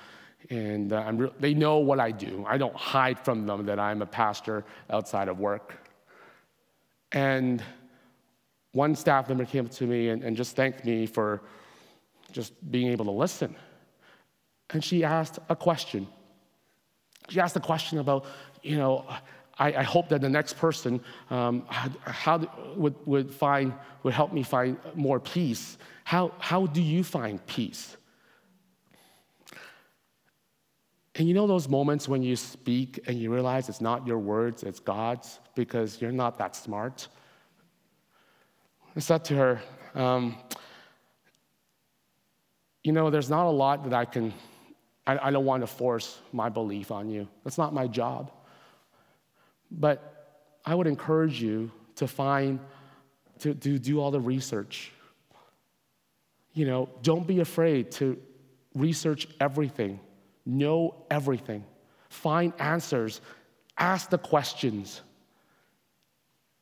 [0.50, 2.46] and uh, re- they know what I do.
[2.48, 5.90] I don't hide from them that I'm a pastor outside of work.
[7.12, 7.64] And
[8.74, 11.42] one staff member came up to me and, and just thanked me for
[12.32, 13.56] just being able to listen.
[14.72, 16.08] And she asked a question.
[17.30, 18.26] She asked a question about,
[18.62, 19.06] you know,
[19.60, 22.40] I, I hope that the next person um, how,
[22.76, 25.78] would, would, find, would help me find more peace.
[26.08, 27.98] How, how do you find peace?
[31.16, 34.64] And you know those moments when you speak and you realize it's not your words,
[34.64, 37.10] it's God's, because you're not that smart?
[38.96, 39.62] I said to her,
[39.96, 40.38] um,
[42.84, 44.34] You know, there's not a lot that I can,
[45.06, 47.28] I, I don't want to force my belief on you.
[47.44, 48.32] That's not my job.
[49.70, 52.62] But I would encourage you to find,
[53.40, 54.94] to, to do all the research.
[56.58, 58.18] You know, don't be afraid to
[58.74, 60.00] research everything,
[60.44, 61.64] know everything,
[62.10, 63.22] find answers,
[63.78, 65.02] ask the questions,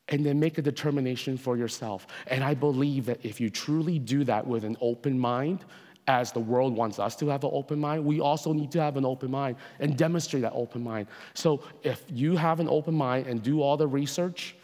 [0.08, 2.06] and then make a determination for yourself.
[2.26, 5.64] And I believe that if you truly do that with an open mind,
[6.06, 8.98] as the world wants us to have an open mind, we also need to have
[8.98, 11.06] an open mind and demonstrate that open mind.
[11.32, 14.56] So if you have an open mind and do all the research,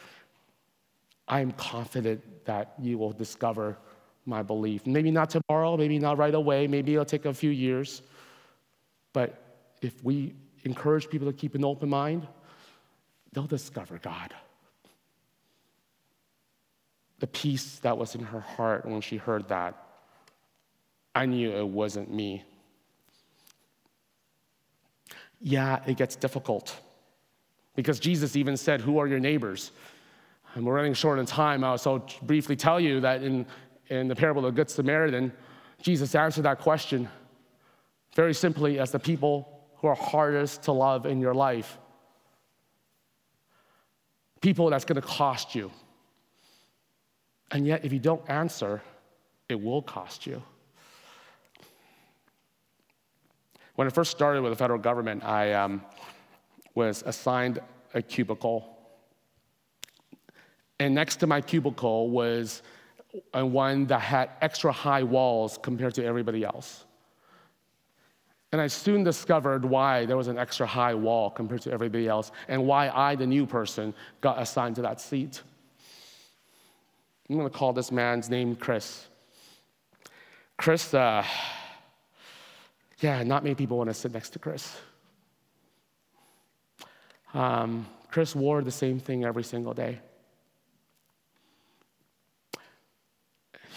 [1.27, 3.79] I am confident that you will discover
[4.27, 4.87] my belief.
[4.87, 8.03] Maybe not tomorrow, maybe not right away, maybe it'll take a few years.
[9.13, 9.43] But
[9.81, 12.27] if we encourage people to keep an open mind,
[13.33, 14.33] they'll discover God.
[17.19, 19.77] The peace that was in her heart when she heard that
[21.15, 22.43] I knew it wasn't me.
[25.43, 26.81] yeah, it gets difficult.
[27.75, 29.73] Because Jesus even said, Who are your neighbors?
[30.55, 33.47] And we're running short on time, so I'll briefly tell you that in,
[33.89, 35.33] in the parable of the Good Samaritan,
[35.81, 37.09] Jesus answered that question
[38.15, 41.79] very simply as the people who are hardest to love in your life.
[44.41, 45.71] People that's gonna cost you.
[47.51, 48.83] And yet, if you don't answer,
[49.49, 50.43] it will cost you.
[53.75, 55.83] When I first started with the federal government, I um,
[56.75, 57.61] was assigned
[57.95, 58.79] a cubicle.
[60.79, 62.63] And next to my cubicle was
[63.33, 66.85] one that had extra high walls compared to everybody else.
[68.53, 72.33] And I soon discovered why there was an extra high wall compared to everybody else
[72.49, 75.43] and why I, the new person, got assigned to that seat.
[77.31, 79.07] I'm gonna call this man's name Chris.
[80.59, 81.25] Chris, uh,
[83.01, 84.77] yeah, not many people want to sit next to Chris.
[87.33, 90.01] Um, Chris wore the same thing every single day.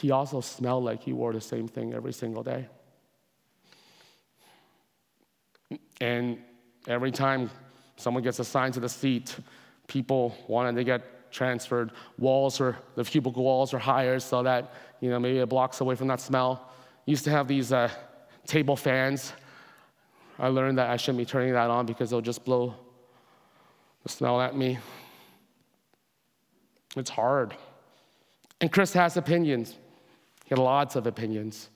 [0.05, 2.67] He also smelled like he wore the same thing every single day.
[5.99, 6.37] And
[6.87, 7.49] every time
[7.95, 9.35] someone gets assigned to the seat,
[9.87, 11.91] people wanted to get transferred.
[12.19, 15.95] Walls or the cubicle walls are higher so that you know maybe it blocks away
[15.95, 16.69] from that smell.
[17.07, 17.89] Used to have these uh,
[18.45, 19.33] table fans.
[20.37, 22.75] I learned that I shouldn't be turning that on because it'll just blow
[24.03, 24.77] the smell at me.
[26.95, 27.55] It's hard.
[28.61, 29.79] And Chris has opinions.
[30.45, 31.69] He had lots of opinions.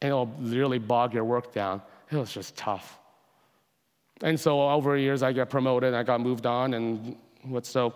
[0.00, 1.82] And it'll really bog your work down.
[2.10, 2.98] It was just tough.
[4.22, 7.94] And so over years, I got promoted, I got moved on, and what so.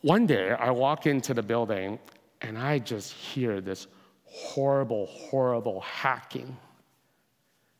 [0.00, 1.98] One day, I walk into the building,
[2.40, 3.86] and I just hear this
[4.24, 6.56] horrible, horrible hacking.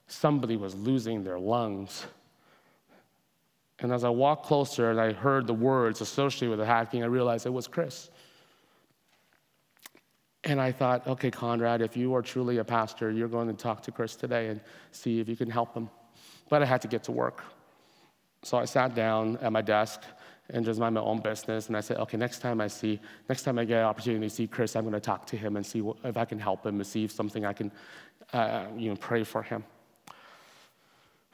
[0.08, 2.06] Somebody was losing their lungs.
[3.80, 7.06] And as I walked closer and I heard the words associated with the hacking, I
[7.06, 8.10] realized it was Chris.
[10.48, 13.82] And I thought, okay, Conrad, if you are truly a pastor, you're going to talk
[13.82, 15.90] to Chris today and see if you can help him.
[16.48, 17.44] But I had to get to work.
[18.42, 20.00] So I sat down at my desk
[20.48, 21.68] and just mind my own business.
[21.68, 24.34] And I said, okay, next time I see, next time I get an opportunity to
[24.34, 26.76] see Chris, I'm going to talk to him and see if I can help him
[26.76, 27.70] and see if something I can,
[28.32, 29.62] uh, you know, pray for him.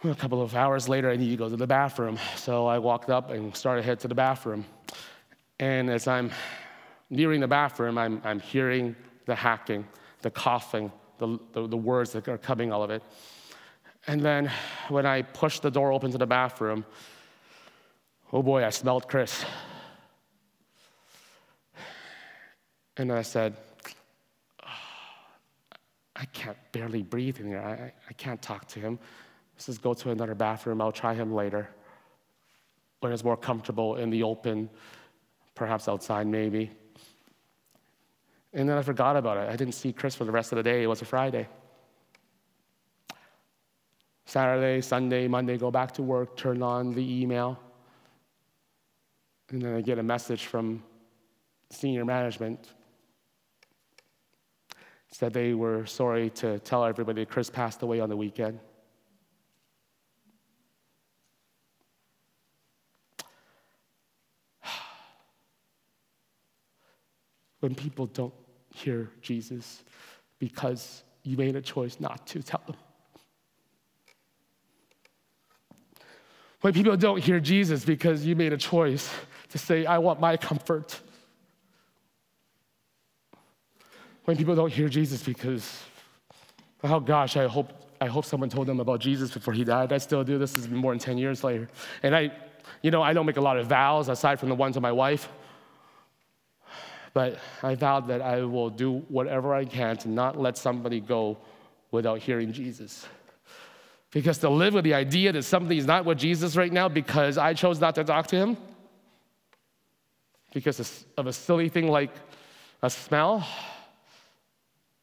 [0.03, 2.19] A couple of hours later, I need to go to the bathroom.
[2.35, 4.65] So I walked up and started to head to the bathroom.
[5.61, 6.33] And as I'm
[7.15, 8.97] nearing the bathroom, I'm, I'm hearing
[9.27, 9.87] the hacking,
[10.23, 13.03] the coughing, the, the, the words that are coming out of it.
[14.07, 14.51] And then
[14.89, 16.85] when I pushed the door open to the bathroom,
[18.33, 19.45] oh boy, I smelled Chris.
[22.97, 23.57] And I said,
[24.62, 24.69] oh,
[26.15, 27.61] I can't barely breathe in here.
[27.61, 28.99] I, I can't talk to him.
[29.57, 30.81] Let's go to another bathroom.
[30.81, 31.69] I'll try him later.
[33.01, 34.69] When it's more comfortable in the open,
[35.55, 36.71] perhaps outside, maybe.
[38.55, 39.51] And then I forgot about it.
[39.51, 40.85] I didn't see Chris for the rest of the day.
[40.85, 41.49] It was a Friday.
[44.27, 47.59] Saturday, Sunday, Monday, go back to work, turn on the email.
[49.51, 50.85] And then I get a message from
[51.71, 52.73] senior management.
[55.11, 58.61] Said they were sorry to tell everybody Chris passed away on the weekend.
[67.61, 68.35] when people don't
[68.75, 69.83] hear Jesus
[70.39, 72.77] because you made a choice not to tell them.
[76.61, 79.11] When people don't hear Jesus because you made a choice
[79.51, 80.99] to say, I want my comfort.
[84.25, 85.83] When people don't hear Jesus because,
[86.83, 87.70] oh gosh, I hope,
[88.01, 89.93] I hope someone told them about Jesus before he died.
[89.93, 90.39] I still do.
[90.39, 91.68] This is more than 10 years later.
[92.03, 92.33] And I,
[92.83, 94.93] you know, I don't make a lot of vows aside from the ones to my
[94.93, 95.29] wife.
[97.15, 101.39] But I vowed that I will do whatever I can to not let somebody go
[101.93, 103.07] without hearing Jesus.
[104.11, 107.39] Because to live with the idea that something is not with Jesus right now because
[107.39, 108.57] I chose not to talk to him,
[110.53, 112.11] because of a silly thing like
[112.83, 113.47] a smell,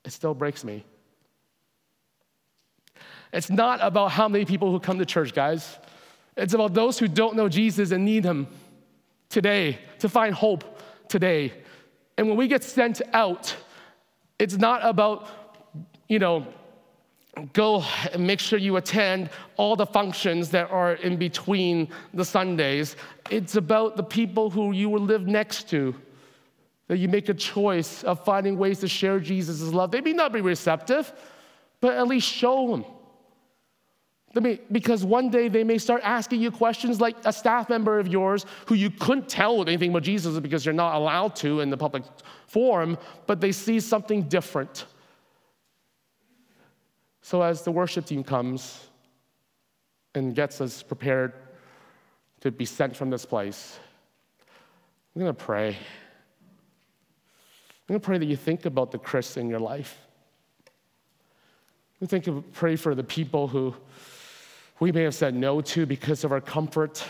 [0.05, 0.85] it still breaks me.
[3.33, 5.77] It's not about how many people who come to church, guys.
[6.35, 8.47] It's about those who don't know Jesus and need him
[9.29, 10.63] today to find hope
[11.07, 11.53] today.
[12.21, 13.55] And when we get sent out,
[14.37, 15.27] it's not about,
[16.07, 16.45] you know,
[17.51, 22.95] go and make sure you attend all the functions that are in between the Sundays.
[23.31, 25.95] It's about the people who you will live next to.
[26.89, 29.89] That you make a choice of finding ways to share Jesus' love.
[29.89, 31.11] They may not be receptive,
[31.79, 32.85] but at least show them
[34.33, 38.45] Because one day they may start asking you questions like a staff member of yours
[38.65, 42.03] who you couldn't tell anything about Jesus because you're not allowed to in the public
[42.47, 44.85] forum, but they see something different.
[47.21, 48.87] So as the worship team comes
[50.15, 51.33] and gets us prepared
[52.39, 53.79] to be sent from this place,
[55.13, 55.69] I'm going to pray.
[55.69, 55.75] I'm
[57.87, 59.97] going to pray that you think about the Chris in your life.
[61.99, 63.75] I'm think of, pray for the people who
[64.81, 67.05] we may have said no to because of our comfort.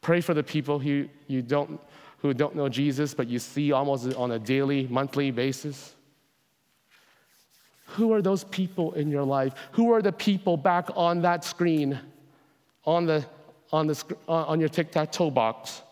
[0.00, 1.80] Pray for the people who you don't,
[2.18, 5.92] who don't know Jesus, but you see almost on a daily, monthly basis.
[7.96, 9.54] Who are those people in your life?
[9.72, 11.98] Who are the people back on that screen,
[12.84, 13.26] on, the,
[13.72, 15.82] on, the, uh, on your tic tac toe box?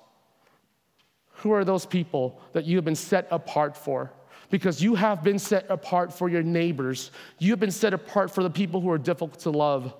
[1.39, 4.13] Who are those people that you have been set apart for?
[4.55, 7.11] Because you have been set apart for your neighbors.
[7.41, 9.93] You have been set apart for the people who are difficult to love.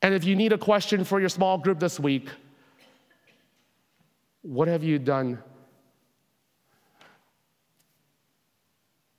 [0.00, 2.30] And if you need a question for your small group this week,
[4.40, 5.42] what have you done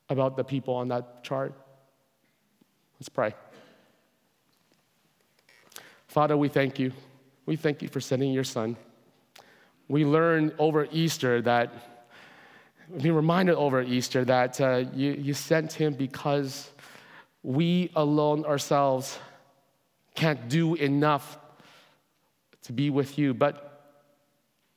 [0.10, 1.54] about the people on that chart?
[3.00, 3.36] Let's pray.
[6.08, 6.94] Father, we thank you.
[7.46, 8.76] We thank you for sending your son.
[9.88, 11.91] We learned over Easter that,
[12.92, 16.70] we reminded over Easter that uh, you, you sent him because
[17.44, 19.18] we alone ourselves
[20.16, 21.38] can't do enough
[22.64, 23.98] to be with you, but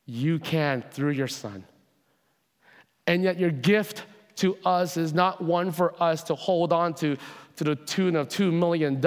[0.06, 1.64] you can through your son.
[3.06, 4.04] And yet, your gift
[4.36, 7.16] to us is not one for us to hold on to
[7.56, 9.00] to the tune of $2 million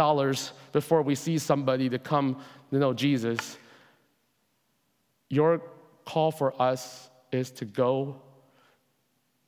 [0.72, 2.42] before we see somebody to come
[2.72, 3.58] to know Jesus.
[5.30, 5.62] Your
[6.06, 8.22] call for us is to go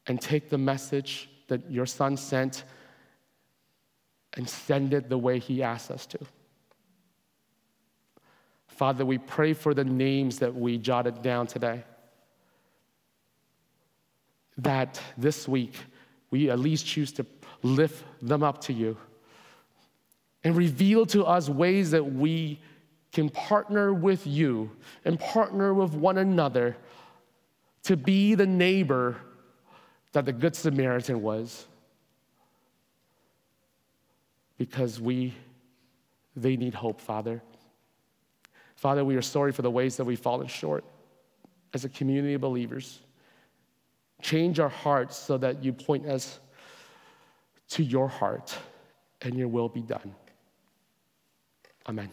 [0.09, 2.63] and take the message that your son sent
[4.33, 6.19] and send it the way he asked us to.
[8.67, 11.83] Father, we pray for the names that we jotted down today
[14.57, 15.73] that this week
[16.31, 17.25] we at least choose to
[17.61, 18.97] lift them up to you
[20.43, 22.59] and reveal to us ways that we
[23.11, 24.71] can partner with you
[25.05, 26.75] and partner with one another
[27.83, 29.17] to be the neighbor
[30.11, 31.67] that the Good Samaritan was.
[34.57, 35.33] Because we,
[36.35, 37.41] they need hope, Father.
[38.75, 40.83] Father, we are sorry for the ways that we've fallen short
[41.73, 42.99] as a community of believers.
[44.21, 46.39] Change our hearts so that you point us
[47.69, 48.57] to your heart
[49.21, 50.13] and your will be done.
[51.87, 52.09] Amen.